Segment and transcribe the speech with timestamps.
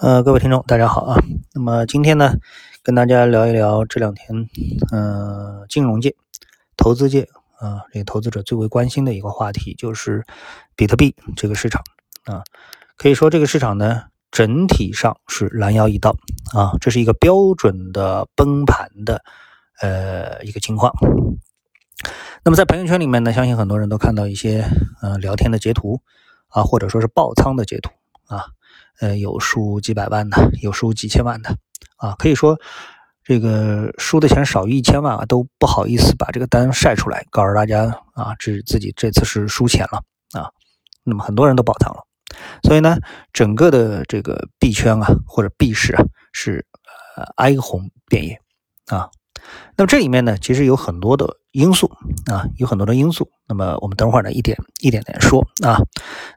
[0.00, 1.22] 呃，各位听众，大家好啊。
[1.52, 2.32] 那么今天呢，
[2.82, 4.48] 跟大家聊一聊这两天，
[4.90, 6.16] 呃，金融界、
[6.74, 7.28] 投资界
[7.58, 10.24] 啊，这个投资者最为关心的一个话题，就是
[10.74, 11.82] 比特币这个市场
[12.24, 12.42] 啊。
[12.96, 16.16] 可以说，这个市场呢，整体上是拦腰一刀
[16.54, 19.22] 啊，这是一个标准的崩盘的
[19.82, 20.94] 呃一个情况。
[22.42, 24.64] 那么在朋友圈里面呢，相信很多人都看到一些
[25.02, 26.00] 呃聊天的截图
[26.48, 27.90] 啊，或者说是爆仓的截图
[28.28, 28.46] 啊。
[29.00, 31.56] 呃，有输几百万的，有输几千万的，
[31.96, 32.58] 啊，可以说
[33.24, 40.02] 这个输的钱少于一千万啊，都不好意思把这个单晒出来，告诉大家啊，这自己这次是输钱了
[40.38, 40.50] 啊。
[41.02, 42.04] 那么很多人都爆仓了，
[42.62, 42.98] 所以呢，
[43.32, 46.66] 整个的这个币圈啊，或者币市啊，是
[47.16, 48.38] 呃哀鸿遍野
[48.88, 49.08] 啊。
[49.76, 51.90] 那么这里面呢，其实有很多的因素
[52.30, 53.30] 啊，有很多的因素。
[53.48, 55.80] 那么我们等会儿呢，一点一点点说啊。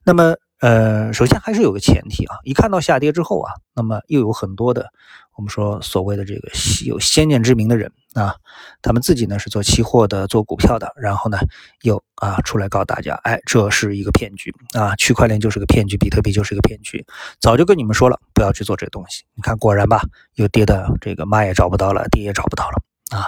[0.06, 0.36] 那么。
[0.63, 4.88] 呃，首先还是有个前提啊，一看到下跌之后啊，那么又有很多的
[5.36, 6.50] 我们说所谓的这个
[6.86, 8.33] 有先见之明的人啊，
[8.81, 11.38] 他们自己呢是做期货的，做股票的，然后呢
[11.81, 17.05] 又啊出来告诉大家，哎，这是一个骗局啊，区块链就是个骗局，比特币就是个骗局，
[17.42, 19.25] 早就跟你们说了，不要去做这个东西。
[19.36, 20.03] 你看，果然吧，
[20.36, 23.27] 又跌的这个妈也找不到了，爹也找不到了啊。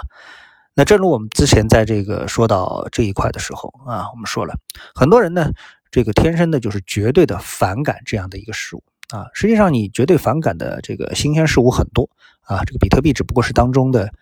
[0.74, 4.54] 那正如我们之前在这个说到这一块的时候啊，我们说了
[4.94, 5.50] 很多人呢。
[5.90, 9.26] 这个天生的就是绝对的反感这样的一个事物啊！
[9.32, 14.12] 实际上，你绝对反感的这个新鲜事物很多啊，这个比特币只不过是当中的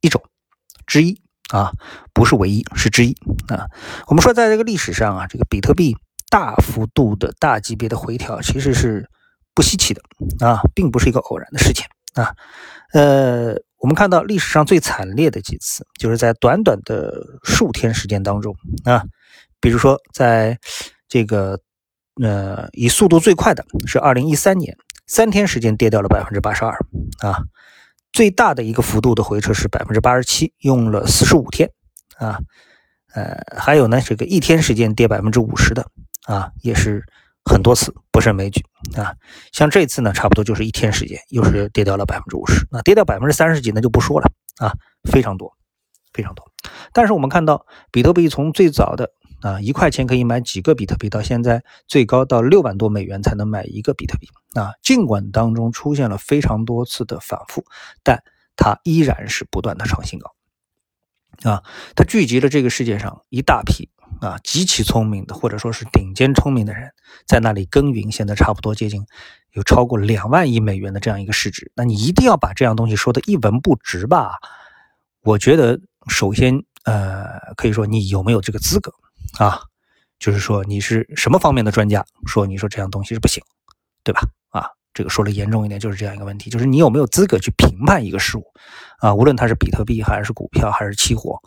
[0.00, 0.22] 一种
[0.86, 1.70] 之一啊，
[2.14, 3.14] 不是唯一，是之一
[3.48, 3.66] 啊。
[4.06, 5.94] 我们说，在这个历史上啊，这个比特币
[6.30, 9.08] 大幅度的大级别的回调其实是
[9.54, 10.02] 不稀奇的
[10.40, 11.84] 啊，并不是一个偶然的事情
[12.14, 12.34] 啊。
[12.94, 19.04] 呃，我们看到历史上最惨烈的几次，就是在短短的数天时间当中啊，
[19.60, 20.58] 比如说在。
[21.10, 21.60] 这个，
[22.22, 24.76] 呃，以速度最快的是二零一三年，
[25.08, 26.70] 三天时间跌掉了百分之八十二
[27.18, 27.42] 啊，
[28.12, 31.68] 最大的一个幅度的回撤是百分之八十七，用了四十五天
[32.16, 32.38] 啊，
[33.12, 35.84] 呃，还有呢，这个一天时间跌百分之五十的
[36.26, 37.02] 啊，也是
[37.44, 38.64] 很多次不胜枚举
[38.96, 39.12] 啊。
[39.50, 44.72] 像这次呢，差不多就是一天时间，又是跌掉了百分之五十，那跌掉百分之三十几那就不说了啊，
[45.10, 45.52] 非常多，
[46.12, 46.48] 非常多。
[46.92, 49.10] 但是我们看到比特币从最早的。
[49.40, 51.08] 啊，一块钱可以买几个比特币？
[51.08, 54.72] 到现在最高到六万多美元才能买一个比特币啊！
[54.82, 57.64] 尽管当中出现了非常多次的反复，
[58.02, 58.22] 但
[58.54, 60.34] 它依然是不断的创新高
[61.50, 61.62] 啊！
[61.96, 63.88] 它聚集了这个世界上一大批
[64.20, 66.92] 啊极其聪明的，或者说是顶尖聪明的人，
[67.26, 68.12] 在那里耕耘。
[68.12, 69.06] 现在差不多接近
[69.52, 71.72] 有超过两万亿美元的这样一个市值。
[71.74, 74.32] 那你一定要把这样东西说的一文不值吧？
[75.22, 78.92] 我觉得，首先，呃，可以说你有没有这个资格？
[79.38, 79.60] 啊，
[80.18, 82.04] 就是说你是什么方面的专家？
[82.26, 83.42] 说你说这样东西是不行，
[84.02, 84.20] 对吧？
[84.50, 88.44] 啊，这个说的严重一点就是这样一个问题，就是你有没有资格去评判一个事物？
[88.98, 91.38] 啊，无论它是比特币还是股票还是期货，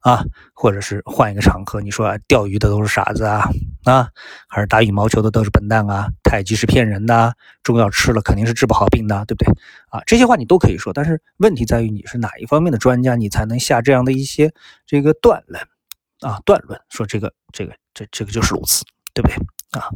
[0.00, 0.22] 啊，
[0.52, 3.48] 或者是换一个场合，你说钓鱼的都是傻子啊，
[3.84, 4.08] 啊，
[4.48, 6.08] 还是打羽毛球的都是笨蛋啊？
[6.22, 9.52] 太极是骗人的，中药吃了肯定是治不好病的，对不对？
[9.88, 14.52] 啊，这些话你都可以说，但是问题在于你是哪一方面的专家，你才能下这样的一些
[14.86, 15.66] 这个断论。
[16.20, 18.84] 啊，断论说这个这个这这个就是如此，
[19.14, 19.36] 对不对
[19.70, 19.88] 啊？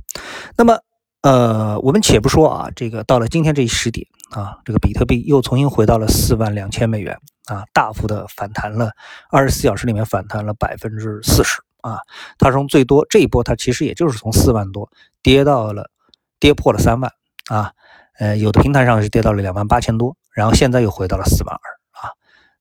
[0.56, 0.78] 那么
[1.22, 7.16] 呃，我们且不说啊，这个到了今天这一时点啊，这个比特币又重新回到了四万两千美元
[7.46, 8.92] 啊，大幅的反弹了，
[9.30, 11.98] 二十四小时里面反弹了百分之四十啊。
[12.38, 14.90] 它从最多这一波，它其实也就是从四万多
[15.22, 15.90] 跌到了
[16.38, 17.12] 跌破了三万
[17.48, 17.72] 啊，
[18.18, 22.10] 呃，有的平台上是跌到了两万八千多，然后现在又回到了四万二啊。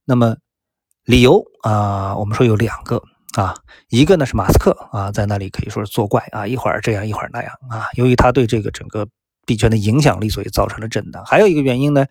[0.05, 0.35] 那么
[1.03, 3.03] 理由啊，我们说有两个。
[3.37, 3.55] 啊，
[3.89, 7.87] 一个呢是马斯克啊，在那里可以说是作怪啊，一会儿这样一会儿那样啊。
[7.93, 9.07] 由于他对这个整个
[9.45, 11.23] 币圈的影响力，所以造成了震荡。
[11.25, 12.05] 还有一个原因呢，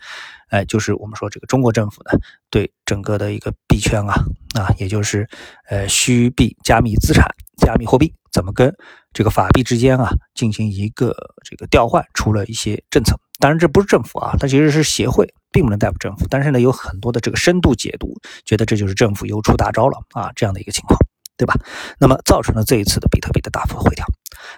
[0.49, 4.15] 哎，就是我们说这个中国政府呢，对整个的一个币圈啊
[4.59, 5.29] 啊，也就是
[5.69, 7.27] 呃虚币、加密资产、
[7.59, 8.75] 加密货币怎么跟
[9.13, 11.15] 这个法币之间啊进行一个
[11.45, 13.15] 这个调换，出了一些政策。
[13.39, 15.29] 当然这不是政府啊，它其实是协会。
[15.53, 20.97] 并不能代表政府，但是呢，有很多的这个深度解读，觉得这就是政府又出大招了啊，这样的一个情况，
[21.41, 21.55] 对吧？
[21.99, 24.05] 那么造成了这一次的比特币的大幅回调。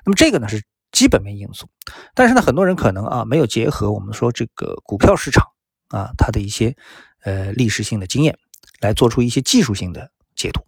[0.04, 1.68] 那么这个呢是基本面因素，
[2.12, 5.46] 但是呢，很多人可能啊没有结合我们说这个股票市场
[5.90, 6.74] 啊它的一些
[7.22, 8.36] 呃历史性的经验
[8.80, 10.60] 来做出一些技术性的解读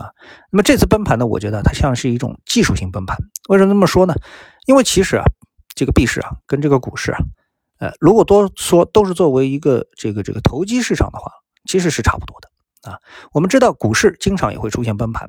[0.00, 0.14] 啊。
[0.52, 3.18] 那么这次崩盘呢，我觉得它像是一种技术性崩盘。
[3.48, 4.14] 为什么这么说呢？
[4.66, 5.24] 因为其实啊，
[5.74, 7.18] 这个币市啊跟这个股市啊。
[7.78, 11.30] 呃，如果多说都是作为一个这个这个投机市场的话，
[11.68, 12.98] 其实是差不多的啊。
[13.32, 15.28] 我们知道股市经常也会出现崩盘，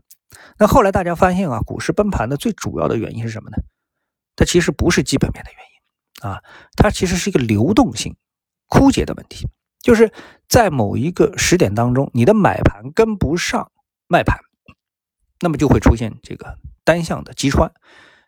[0.60, 3.58] 那后来大家发现啊，股市崩盘的最主要的原因是什么呢？
[4.36, 6.44] 它其实不是基本面的原因啊，
[6.76, 8.16] 它其实是一个流动性
[8.68, 9.48] 枯竭的问题，
[9.82, 10.12] 就是
[10.48, 13.72] 在某一个时点当中，你的买盘跟不上
[14.08, 14.38] 卖盘，
[15.40, 17.72] 那么就会出现这个单向的击穿。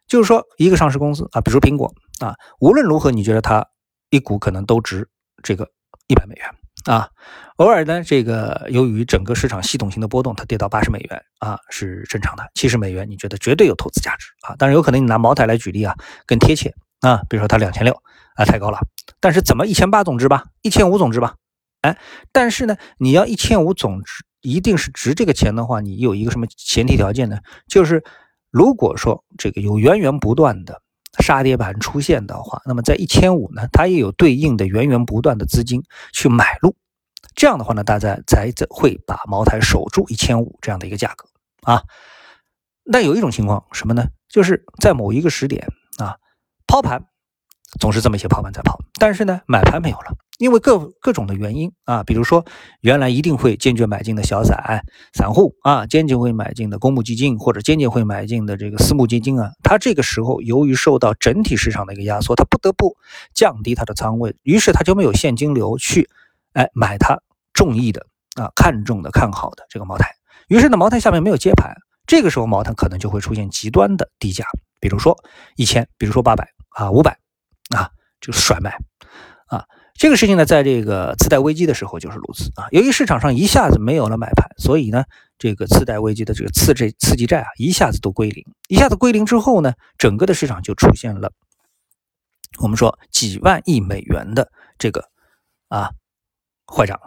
[0.08, 3.68] 就是说，一个上市公司啊，比如苹果啊，无论如何，你觉得它
[4.10, 5.08] 一股可能都值
[5.44, 5.70] 这个
[6.08, 6.50] 一百美元
[6.86, 7.10] 啊。
[7.58, 12.44] 偶尔呢，这个由于整个市场系统性的波动，它跌到八十美元啊是正常的。
[12.56, 14.56] 七十美元，你觉得绝对有投资价值啊？
[14.58, 15.96] 当然，有可能你拿茅台来举例啊，
[16.26, 17.22] 更贴切啊。
[17.30, 17.94] 比如说它两千六
[18.36, 18.80] 啊，太高了。
[19.20, 21.36] 但是怎么一千八总值吧，一千五总值吧？
[21.82, 21.98] 哎，
[22.32, 27.40] 但是呢，你要一千五总值一定是值这个钱的话，你有一个什么前提条件呢？
[27.68, 28.04] 就是。
[28.52, 30.82] 如果说这个有源源不断的
[31.20, 35.84] 杀跌盘出现的话，那么在一千五呢，它也有对应的源源不断的资金
[36.14, 36.76] 去买入，
[37.36, 41.28] 这样的话呢，大家才会把茅台守住一千五这样的一个价格
[41.62, 41.84] 啊。
[42.84, 44.08] 那有一种情况什么呢？
[44.28, 45.68] 就是在某一个时点
[45.98, 46.18] 啊，
[46.66, 47.06] 抛盘
[47.80, 50.16] 总是这么一些抛盘在抛，但是呢，买盘没有了。
[50.40, 52.46] 因为各各种的原因啊，比如说
[52.80, 62.96] 原来一定会坚决买进的小散散户啊，坚决会买进的公募基金或者坚决会买进的这个私募基金啊，它这个时候由于受到整体市场的一个压缩，它不得不
[63.34, 66.10] 降低它的仓位，于是它就没有现金流去
[66.54, 67.20] 哎买它
[67.52, 70.16] 中意的啊看中的看好的这个茅台，
[70.48, 71.76] 于是呢茅台下面没有接盘，
[72.08, 74.46] 这个时候茅台可能就会出现极端的低价，
[74.80, 75.18] 比如说
[75.58, 77.20] 一千，比如说八百啊五百
[77.76, 77.90] 啊
[78.22, 78.78] 就甩卖
[79.48, 79.66] 啊。
[80.00, 82.68] 这个事情呢，在这个次贷危机的时候就是如此啊。
[82.72, 85.04] 由于市场上一下子没有了买盘，所以呢，
[85.38, 88.46] 这个次贷危机的这个次这次级债啊，一下子都归零。
[88.70, 91.34] 一下子归零之后呢，整个的市场就出现了
[92.60, 95.10] 我们说几万亿美元的这个
[95.68, 95.90] 啊
[96.66, 96.98] 坏账。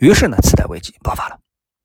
[0.00, 1.38] 于是呢，次贷危机爆发了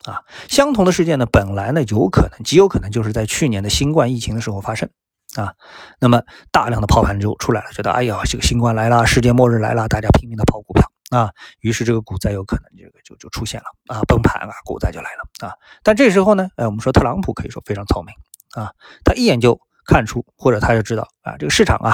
[0.05, 0.23] 啊。
[0.47, 4.89] 相同的事件呢，本来呢有可能极有可能就是在去年的新冠疫情的时候发生。
[5.39, 5.53] 啊，
[6.01, 6.21] 那么
[6.51, 11.31] 大量的抛盘就出来了，觉得哎呀，这个新冠来了，世界末日来了，大家拼命的抛股票啊，
[11.61, 15.53] 于是这个股灾有可能这个就就出现了啊，崩盘啊，股灾就来了啊。
[15.81, 18.13] 但这时候呢，哎，我们说特朗普可以说非常聪明
[18.61, 18.73] 啊，
[19.05, 21.93] 他一眼就看出，或者他就知道啊，这个市场啊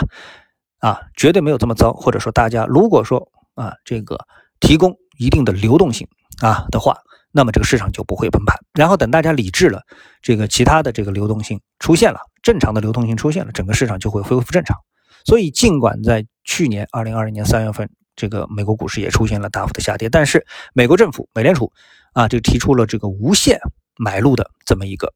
[0.79, 4.17] 啊绝对没有这么糟，或者说大家如果说啊这个
[4.59, 6.07] 提供一定的流动性
[6.41, 6.97] 啊的话。
[7.37, 9.81] 那么这个市场就不会崩盘，然后等大家理智了，
[10.21, 14.77] 这个其他的这个流动性出现了，正常的流动性出现了，整个市场就会恢复正常。
[15.25, 21.73] 所以尽管在去年二零二零年三月份，这个美国股市也出现了大幅的下跌，但是美国政府美联储
[22.13, 23.59] 啊就提出了这个无限
[23.97, 25.11] 买入的这么一个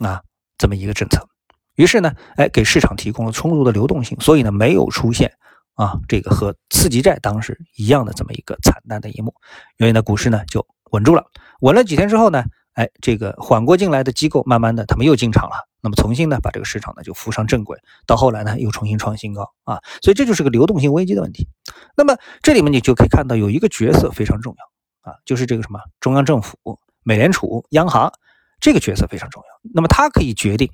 [0.00, 0.22] 啊
[0.56, 1.28] 这么一个政策，
[1.76, 5.30] 于是呢，哎给市场提供了充足的流动性，所以呢没有出现
[5.74, 9.34] 啊这个和次级债当时一样的这么一个惨淡的一幕，
[9.76, 10.66] 因为呢股市呢就。
[10.92, 11.24] 稳住了，
[11.60, 12.44] 稳了几天之后呢？
[12.74, 21.48] 哎，这个缓过劲来的机构，慢慢的他们又进场了，那么重新呢把这个市场呢就扶上正轨，到后来呢又重新创新高啊，所以这就是个流动性危机的问题。
[21.96, 26.56] 那么这里面你就可以看到有一个角色非常重要啊，就是这个什么中央政府、
[27.02, 28.12] 美联储、央行
[28.60, 29.70] 这个角色非常重要。
[29.74, 30.70] 那么它可以决定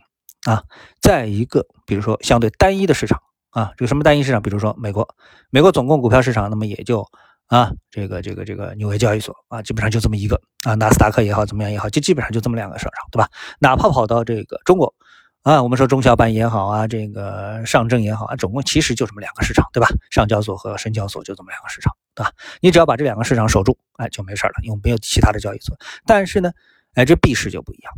[0.46, 0.62] 啊，
[1.00, 3.20] 在一个比如说相对单一的市场
[3.50, 5.08] 啊，这个什么单一市场，比如说美国，
[5.50, 7.06] 美国总共股票市场，那么也就。
[7.48, 13.28] 啊，这个这个这个纽约交易所啊，基本上就这么一个啊，纳斯达克也好，怎么样也好，就基本上就这么两个市场，对吧？
[13.58, 14.94] 哪怕跑到这个中国
[15.42, 19.88] 啊，我们说中小板也好啊，这个上证也好啊，总共其实就这么两个市场，对吧？
[20.10, 22.30] 上交所和深交所就这么两个市场，对吧？
[22.60, 25.74] 你只要把这两个市场守住，哎，就没事了，因为没有其他的交易所。
[26.04, 26.52] 但是呢，
[26.96, 27.92] 哎，这币市就不一样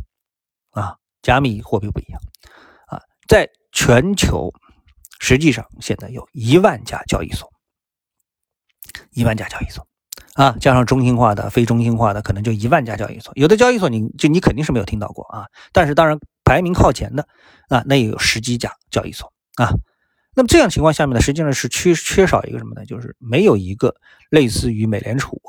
[0.71, 2.21] 啊，加密货币不一样
[2.87, 4.53] 啊，在全球
[5.19, 7.51] 实际上现在有一万家交易所。
[9.13, 9.87] 一万家交易所，
[10.33, 13.33] 啊，加上中心化的、非中心化的，可能就一万家交易所。
[13.35, 15.45] 有的交易所，你就你肯定是没有听到过啊。
[15.73, 17.27] 但是当然排名靠前的
[17.69, 19.73] 啊，那也有十几家交易所啊。
[20.33, 22.85] 那么这样情况下面呢，实际上是缺缺少一个什么呢？
[22.85, 23.93] 就是没有一个
[24.29, 25.41] 类似于美联储、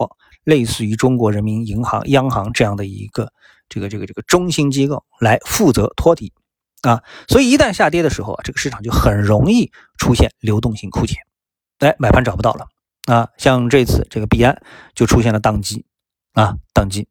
[0.43, 3.33] 类似于中国人民银行、央行这样的一个
[3.69, 6.33] 这个这个这个中心机构来负责托底
[6.83, 7.01] 啊。
[7.29, 11.15] 所以一旦下跌的时候啊，这个市场就很容易出现流动性枯竭，
[11.79, 12.67] 哎，买盘找不到了。
[13.07, 14.63] 啊，像这次这个币安
[14.95, 15.85] 就出现了宕机，
[16.35, 17.09] 啊，宕机，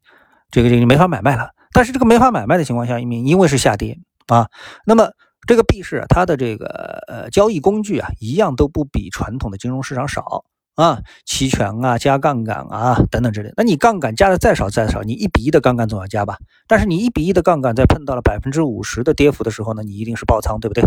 [0.50, 1.50] 这个这个没法买卖了。
[1.74, 4.48] 但是这个没法买卖的情况下，因为因为是下跌啊，
[4.86, 5.10] 那么
[5.46, 6.66] 这个币市它的这个
[7.08, 10.44] 呃交易工具啊，一样都不比传统的金融市场少
[10.74, 13.52] 啊，期权啊，加杠杆啊等等之类。
[13.56, 16.38] 那你杠杆加的再少再少，你一比一的杠杆总要加吧？
[16.66, 20.84] 但是你一比一的杠杆在碰到了百分之五十的跌幅的时候呢，你一定是爆仓，对不对？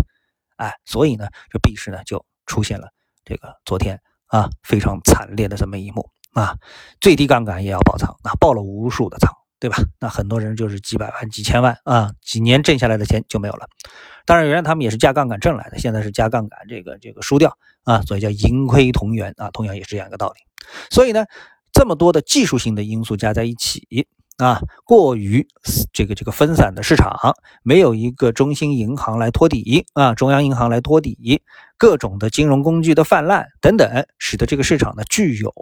[0.56, 2.88] 哎，所以呢，这币市呢就出现了
[3.24, 4.00] 这个昨天。
[4.26, 6.56] 啊，非常惨烈的这么一幕啊，
[7.00, 9.76] 最低杠杆也要爆仓，那爆了无数的仓，对吧？
[10.00, 13.66] 那很多人就是几百万、几千万啊，几年挣下来的钱就没有了。
[14.24, 20.34] 当然，原来他们也是加杠杆挣来的，现在是加杠杆这个这个输掉啊，所以叫盈亏同源啊，同样也是这样一个道理。
[20.90, 21.24] 所以呢，
[21.72, 23.86] 这么多的技术性的因素加在一起
[24.38, 25.46] 啊，过于
[25.92, 31.42] 这个这个分散的市场，没有一个中心银行来托底啊，中央银行来托底，
[31.78, 35.52] 各种的金融工具的泛滥等等，使得这个市场呢具有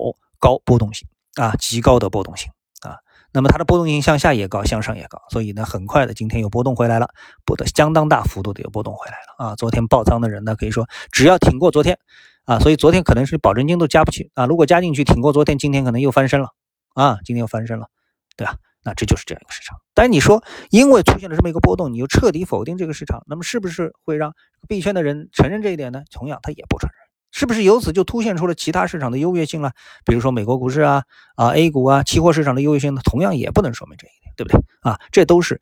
[0.40, 2.50] 高波动性啊，极高的波动性
[2.82, 2.98] 啊。
[3.32, 7.08] 那么它的波动性向下也高，向上也高，所以呢，很快的今天又波动回来了，
[7.44, 9.56] 波的相当大幅度的又波动回来了啊！
[9.56, 11.98] 昨天爆仓的人呢，可以说只要挺过昨天
[12.44, 16.50] 啊，所以昨天可能是保证金都加不起啊，如果加进去挺过昨天，今天可能又翻身了
[16.94, 17.88] 啊，今天又翻身了，
[18.36, 18.56] 对吧？
[18.82, 19.78] 那这就是这样一个市场。
[19.94, 24.34] 但是你说因为出现了这么一个波动，你又彻底否定这个市场，那么是不是会让
[24.68, 26.02] 币圈的人承认这一点呢？
[26.10, 27.04] 同样，他也不承认。
[27.36, 29.72] 是不是由此就凸显出了其他市场的优越性了？
[30.04, 31.02] 比如说美国股市啊，
[31.34, 33.00] 啊 A 股啊，期货市场的优越性呢？
[33.02, 35.00] 同样也不能说明这一点，对不对啊？
[35.10, 35.60] 这都是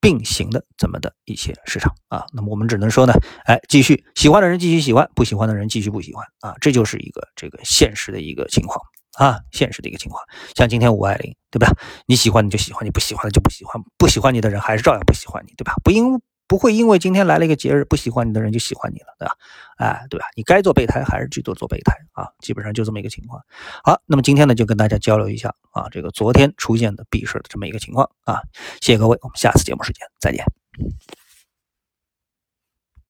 [0.00, 2.26] 并行的这么的一些市场啊。
[2.34, 3.14] 那么我们只能说呢，
[3.46, 6.56] 哎，继续喜欢的人继续喜欢，不喜欢的人继续不喜欢啊。
[6.60, 8.78] 这就是一个这个现实的一个情况
[9.18, 10.22] 啊，现实的一个情况。
[10.54, 11.68] 像今天五二零，对吧？
[12.06, 15.74] 你喜欢你就喜欢，你不喜欢的就不喜欢，不喜欢你的人还是照样不喜欢你，对吧？
[15.82, 16.20] 不因。
[16.48, 19.34] 不会因为今天来了一个节日，不喜欢你的人就喜欢你了，对吧？
[19.76, 20.24] 哎，对吧？
[20.34, 22.26] 你该做备胎还是去做做备胎啊？
[22.38, 23.38] 基本上就这么一个情况。
[23.84, 28.40] 好，那么今天呢，就跟大家交流一下啊，这个昨天出现的币市的这么一个情况啊。
[28.80, 30.42] 谢谢各位，我们下次节目时间再见。